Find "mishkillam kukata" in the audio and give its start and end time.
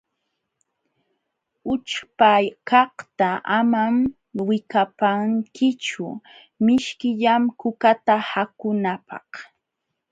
6.65-8.15